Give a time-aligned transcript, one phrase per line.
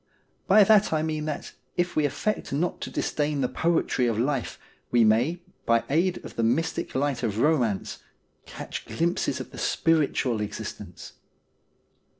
[0.47, 4.57] By that I mean that, if we affect not to disdain the poetry of life,
[4.89, 7.99] we may, by aid of the mystic light of romance,
[8.47, 11.13] catch glimpses of the spiritual exist ence.